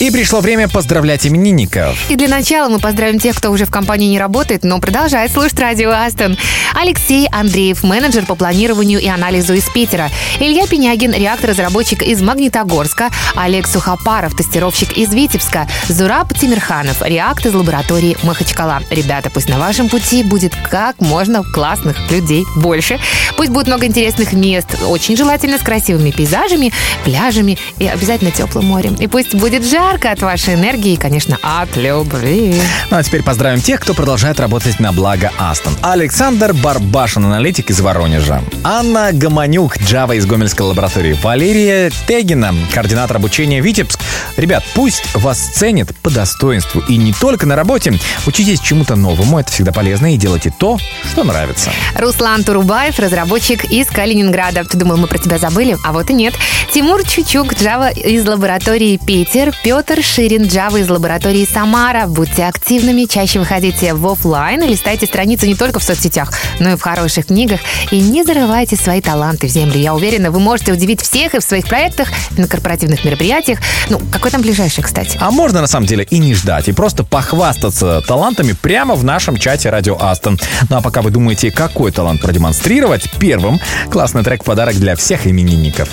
И 0.00 0.10
пришло 0.10 0.40
время 0.40 0.66
поздравлять 0.66 1.26
именинников. 1.26 1.96
И 2.10 2.16
для 2.16 2.26
начала 2.26 2.68
мы 2.68 2.80
поздравим 2.80 3.20
тех, 3.20 3.36
кто 3.36 3.52
уже 3.52 3.66
в 3.66 3.70
компании 3.70 4.08
не 4.08 4.18
работает, 4.18 4.64
но 4.64 4.80
продолжает 4.80 5.30
слушать 5.30 5.60
радио 5.60 5.90
Астон. 5.90 6.36
Алексей 6.80 7.28
Андреев, 7.30 7.82
менеджер 7.82 8.24
по 8.24 8.34
планированию 8.34 9.00
и 9.00 9.06
анализу 9.06 9.52
из 9.52 9.68
Питера. 9.68 10.08
Илья 10.38 10.66
Пенягин, 10.66 11.12
реактор-разработчик 11.12 12.02
из 12.02 12.22
Магнитогорска. 12.22 13.10
Олег 13.34 13.66
Сухопаров, 13.66 14.34
тестировщик 14.34 14.96
из 14.96 15.12
Витебска. 15.12 15.68
Зураб 15.88 16.32
Тимирханов, 16.32 17.02
реакт 17.02 17.44
из 17.44 17.52
лаборатории 17.52 18.16
Махачкала. 18.22 18.80
Ребята, 18.90 19.28
пусть 19.28 19.50
на 19.50 19.58
вашем 19.58 19.90
пути 19.90 20.22
будет 20.22 20.54
как 20.70 20.98
можно 21.00 21.42
классных 21.42 22.10
людей 22.10 22.46
больше. 22.56 22.98
Пусть 23.36 23.50
будет 23.50 23.66
много 23.66 23.84
интересных 23.84 24.32
мест, 24.32 24.68
очень 24.86 25.18
желательно 25.18 25.58
с 25.58 25.62
красивыми 25.62 26.12
пейзажами, 26.12 26.72
пляжами 27.04 27.58
и 27.78 27.86
обязательно 27.86 28.30
теплым 28.30 28.66
морем. 28.66 28.94
И 28.94 29.06
пусть 29.06 29.34
будет 29.34 29.66
жарко 29.66 30.12
от 30.12 30.22
вашей 30.22 30.54
энергии 30.54 30.94
и, 30.94 30.96
конечно, 30.96 31.38
от 31.42 31.76
любви. 31.76 32.54
Ну 32.90 32.96
а 32.96 33.02
теперь 33.02 33.22
поздравим 33.22 33.60
тех, 33.60 33.80
кто 33.80 33.92
продолжает 33.92 34.40
работать 34.40 34.80
на 34.80 34.92
благо 34.92 35.30
Астон. 35.38 35.76
Александр 35.82 36.54
Барбашин, 36.70 37.24
аналитик 37.24 37.70
из 37.70 37.80
Воронежа. 37.80 38.42
Анна 38.62 39.10
Гомонюк, 39.12 39.76
Java 39.78 40.16
из 40.16 40.24
Гомельской 40.24 40.64
лаборатории. 40.64 41.18
Валерия 41.20 41.90
Тегина, 42.06 42.54
координатор 42.72 43.16
обучения 43.16 43.60
Витебск. 43.60 43.98
Ребят, 44.36 44.62
пусть 44.72 45.02
вас 45.16 45.38
ценят 45.52 45.88
по 45.96 46.10
достоинству. 46.10 46.80
И 46.88 46.96
не 46.96 47.12
только 47.12 47.44
на 47.44 47.56
работе. 47.56 47.98
Учитесь 48.24 48.60
чему-то 48.60 48.94
новому, 48.94 49.40
это 49.40 49.50
всегда 49.50 49.72
полезно. 49.72 50.14
И 50.14 50.16
делайте 50.16 50.54
то, 50.56 50.78
что 51.10 51.24
нравится. 51.24 51.72
Руслан 51.96 52.44
Турубаев, 52.44 53.00
разработчик 53.00 53.64
из 53.64 53.88
Калининграда. 53.88 54.62
Ты 54.64 54.78
думал, 54.78 54.96
мы 54.96 55.08
про 55.08 55.18
тебя 55.18 55.38
забыли? 55.38 55.76
А 55.84 55.92
вот 55.92 56.08
и 56.10 56.14
нет. 56.14 56.34
Тимур 56.72 57.02
Чучук, 57.04 57.54
Java 57.54 57.92
из 57.92 58.24
лаборатории 58.24 58.96
Питер. 58.96 59.52
Петр 59.64 60.04
Ширин, 60.04 60.42
Java 60.42 60.80
из 60.80 60.88
лаборатории 60.88 61.48
Самара. 61.52 62.06
Будьте 62.06 62.44
активными, 62.44 63.06
чаще 63.06 63.40
выходите 63.40 63.92
в 63.92 64.06
офлайн 64.06 64.62
и 64.62 64.68
листайте 64.68 65.06
страницы 65.06 65.48
не 65.48 65.56
только 65.56 65.80
в 65.80 65.82
соцсетях, 65.82 66.32
но 66.58 66.72
и 66.72 66.76
в 66.76 66.80
хороших 66.82 67.26
книгах. 67.26 67.60
И 67.90 68.00
не 68.00 68.24
зарывайте 68.24 68.76
свои 68.76 69.00
таланты 69.00 69.46
в 69.46 69.50
землю. 69.50 69.78
Я 69.78 69.94
уверена, 69.94 70.30
вы 70.30 70.40
можете 70.40 70.72
удивить 70.72 71.00
всех 71.00 71.34
и 71.34 71.40
в 71.40 71.42
своих 71.42 71.66
проектах, 71.66 72.08
и 72.36 72.40
на 72.40 72.48
корпоративных 72.48 73.04
мероприятиях. 73.04 73.58
Ну, 73.88 74.00
какой 74.10 74.30
там 74.30 74.42
ближайший, 74.42 74.82
кстати? 74.82 75.18
А 75.20 75.30
можно 75.30 75.60
на 75.60 75.66
самом 75.66 75.86
деле 75.86 76.04
и 76.04 76.18
не 76.18 76.34
ждать, 76.34 76.68
и 76.68 76.72
просто 76.72 77.04
похвастаться 77.04 78.02
талантами 78.06 78.52
прямо 78.52 78.94
в 78.94 79.04
нашем 79.04 79.36
чате 79.36 79.70
Радио 79.70 79.96
Астон. 80.00 80.38
Ну 80.68 80.76
а 80.76 80.80
пока 80.80 81.02
вы 81.02 81.10
думаете, 81.10 81.50
какой 81.50 81.92
талант 81.92 82.20
продемонстрировать, 82.20 83.10
первым 83.18 83.60
классный 83.90 84.22
трек 84.22 84.42
в 84.42 84.46
подарок 84.46 84.76
для 84.76 84.96
всех 84.96 85.26
именинников. 85.26 85.88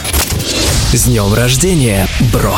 С 0.93 1.03
днем 1.03 1.33
рождения, 1.33 2.07
бро! 2.31 2.57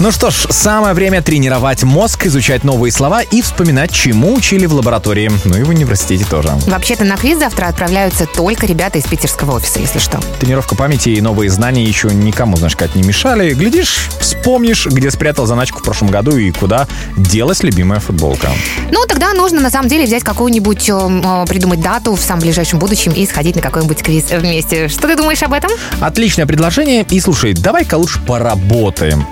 Ну 0.00 0.10
что 0.10 0.30
ж, 0.30 0.46
самое 0.48 0.94
время 0.94 1.20
тренировать 1.20 1.82
мозг, 1.82 2.24
изучать 2.24 2.64
новые 2.64 2.90
слова 2.90 3.20
и 3.20 3.42
вспоминать, 3.42 3.92
чему 3.92 4.32
учили 4.32 4.64
в 4.64 4.72
лаборатории. 4.72 5.30
Ну 5.44 5.58
и 5.58 5.62
в 5.62 5.68
университете 5.68 6.24
тоже. 6.24 6.48
Вообще-то 6.68 7.04
на 7.04 7.18
квиз 7.18 7.38
завтра 7.38 7.66
отправляются 7.66 8.24
только 8.24 8.64
ребята 8.64 8.96
из 8.96 9.04
питерского 9.04 9.56
офиса, 9.56 9.78
если 9.78 9.98
что. 9.98 10.18
Тренировка 10.40 10.74
памяти 10.74 11.10
и 11.10 11.20
новые 11.20 11.50
знания 11.50 11.84
еще 11.84 12.08
никому, 12.08 12.56
знаешь, 12.56 12.76
как 12.76 12.94
не 12.94 13.02
мешали. 13.02 13.52
Глядишь, 13.52 14.08
вспомнишь, 14.18 14.86
где 14.86 15.10
спрятал 15.10 15.44
заначку 15.44 15.80
в 15.80 15.82
прошлом 15.82 16.08
году 16.08 16.34
и 16.34 16.50
куда 16.50 16.88
делась 17.18 17.62
любимая 17.62 18.00
футболка. 18.00 18.48
Ну, 18.90 19.04
тогда 19.06 19.34
нужно 19.34 19.60
на 19.60 19.68
самом 19.68 19.90
деле 19.90 20.04
взять 20.06 20.24
какую-нибудь, 20.24 20.88
э, 20.88 20.92
э, 20.94 21.44
придумать 21.46 21.82
дату 21.82 22.14
в 22.14 22.20
самом 22.22 22.40
ближайшем 22.40 22.78
будущем 22.78 23.12
и 23.12 23.26
сходить 23.26 23.54
на 23.54 23.60
какой-нибудь 23.60 24.02
квиз 24.02 24.30
вместе. 24.30 24.88
Что 24.88 25.08
ты 25.08 25.14
думаешь 25.14 25.42
об 25.42 25.52
этом? 25.52 25.70
Отличное 26.00 26.46
предложение. 26.46 27.04
И 27.10 27.20
слушай, 27.20 27.52
давай-ка 27.52 27.96
лучше 27.96 28.18
поработаем. 28.26 29.26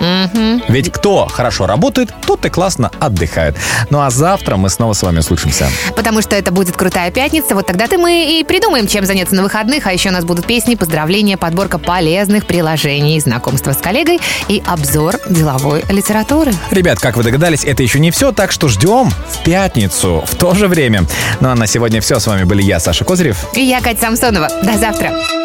Ведь 0.68 0.92
кто 0.92 1.26
хорошо 1.26 1.66
работает, 1.66 2.12
тот 2.26 2.44
и 2.44 2.48
классно 2.48 2.90
отдыхает. 2.98 3.56
Ну 3.90 4.00
а 4.00 4.10
завтра 4.10 4.56
мы 4.56 4.68
снова 4.70 4.92
с 4.92 5.02
вами 5.02 5.18
услышимся. 5.18 5.68
Потому 5.96 6.22
что 6.22 6.36
это 6.36 6.52
будет 6.52 6.76
крутая 6.76 7.10
пятница. 7.10 7.54
Вот 7.54 7.66
тогда-то 7.66 7.98
мы 7.98 8.38
и 8.38 8.44
придумаем, 8.44 8.86
чем 8.86 9.04
заняться 9.04 9.34
на 9.34 9.42
выходных. 9.42 9.86
А 9.86 9.92
еще 9.92 10.10
у 10.10 10.12
нас 10.12 10.24
будут 10.24 10.46
песни, 10.46 10.74
поздравления, 10.74 11.36
подборка 11.36 11.78
полезных 11.78 12.46
приложений, 12.46 13.20
знакомство 13.20 13.72
с 13.72 13.78
коллегой 13.78 14.20
и 14.48 14.62
обзор 14.66 15.16
деловой 15.28 15.84
литературы. 15.88 16.52
Ребят, 16.70 16.98
как 16.98 17.16
вы 17.16 17.22
догадались, 17.22 17.64
это 17.64 17.82
еще 17.82 17.98
не 18.00 18.10
все, 18.10 18.32
так 18.32 18.52
что 18.52 18.68
ждем 18.68 19.10
в 19.10 19.42
пятницу 19.44 20.24
в 20.26 20.34
то 20.36 20.54
же 20.54 20.68
время. 20.68 21.04
Ну 21.40 21.50
а 21.50 21.54
на 21.54 21.66
сегодня 21.66 22.00
все. 22.00 22.18
С 22.18 22.26
вами 22.26 22.44
были 22.44 22.62
я, 22.62 22.80
Саша 22.80 23.04
Козырев. 23.04 23.46
И 23.54 23.60
я, 23.60 23.80
Катя 23.80 24.00
Самсонова. 24.00 24.48
До 24.62 24.76
завтра. 24.78 25.37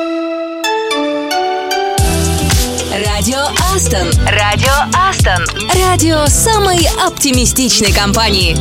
Радио 3.22 3.38
Астон. 3.72 4.10
Радио 4.26 4.72
Астон. 4.92 5.44
Радио 5.84 6.26
самой 6.26 6.84
оптимистичной 7.06 7.92
компании. 7.92 8.56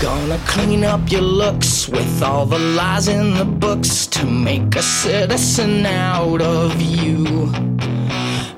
Gonna 0.00 0.38
clean 0.46 0.84
up 0.84 1.10
your 1.10 1.22
looks 1.22 1.88
with 1.88 2.22
all 2.22 2.46
the 2.46 2.58
lies 2.58 3.08
in 3.08 3.34
the 3.34 3.44
books 3.44 4.06
to 4.08 4.24
make 4.26 4.76
a 4.76 4.82
citizen 4.82 5.84
out 5.84 6.40
of 6.40 6.80
you. 6.80 7.52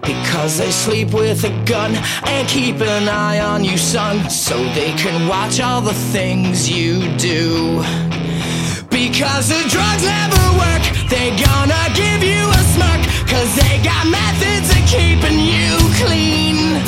Because 0.03 0.59
they 0.59 0.70
sleep 0.70 1.14
with 1.14 1.45
a 1.45 1.64
gun 1.64 1.97
and 2.27 2.47
keep 2.47 2.83
an 2.83 3.09
eye 3.09 3.41
on 3.41 3.64
you, 3.64 3.79
son, 3.79 4.29
so 4.29 4.57
they 4.75 4.93
can 4.99 5.29
watch 5.29 5.61
all 5.61 5.81
the 5.81 5.95
things 6.12 6.68
you 6.68 7.01
do. 7.16 7.83
Because 9.00 9.47
the 9.47 9.64
drugs 9.70 10.04
never 10.04 10.43
work, 10.60 10.84
they 11.08 11.32
gonna 11.32 11.88
give 11.95 12.22
you 12.22 12.43
a 12.52 12.62
smirk, 12.76 13.00
cause 13.32 13.56
they 13.56 13.80
got 13.82 14.06
methods 14.12 14.68
of 14.76 14.84
keeping 14.91 15.39
you 15.39 15.72
clean. 16.04 16.84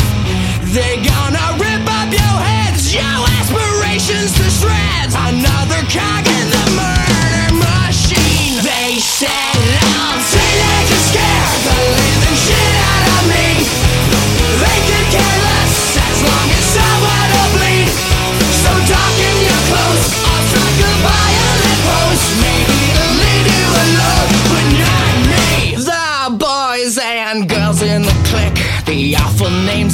They 0.76 1.00
gonna 1.08 1.56
rip 1.56 1.88
up 1.88 2.12
your 2.12 2.38
heads, 2.44 2.94
your 2.94 3.16
aspirations 3.40 4.36
to 4.36 4.44
shreds. 4.52 5.16
Another 5.16 5.82
cog 5.88 6.28
in 6.28 6.48
the 6.52 6.66
murder 6.76 7.56
machine. 7.64 8.60
They 8.60 9.00
said 9.00 9.56
I'm 9.96 10.20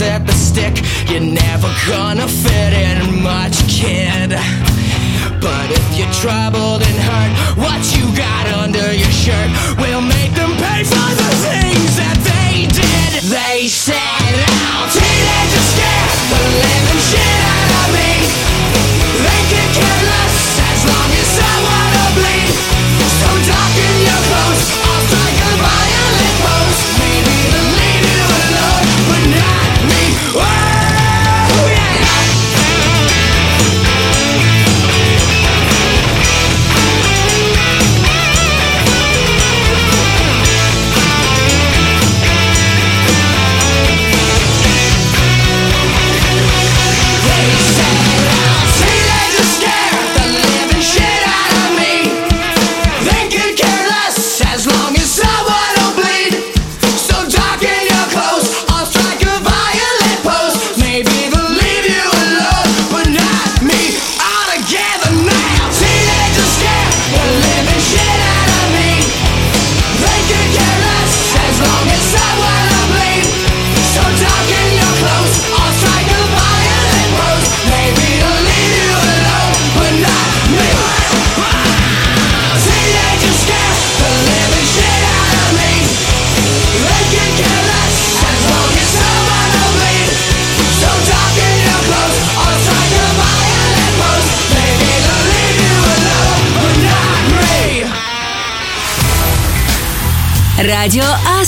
at 0.01 0.25
the 0.25 0.33
stick. 0.33 0.75
You're 1.09 1.21
never 1.21 1.69
gonna 1.87 2.27
fit 2.27 2.73
in 2.73 3.23
much, 3.23 3.57
kid. 3.67 4.31
But 5.41 5.67
if 5.71 5.85
you're 5.97 6.11
troubled 6.11 6.81
and 6.81 6.97
hurt, 7.07 7.31
what 7.57 7.81
you 7.95 8.05
got 8.15 8.45
under 8.63 8.93
your 8.93 9.11
shirt 9.11 9.49
will 9.77 10.01
make 10.01 10.33
them 10.33 10.51
pay 10.57 10.83
for 10.83 11.09
the 11.19 11.36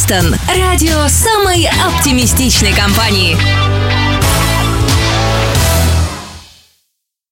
Радио 0.10 0.22
Астон. 0.22 0.36
Радио 0.57 1.07
самой 1.07 1.68
оптимистичной 1.68 2.74
компании. 2.74 3.38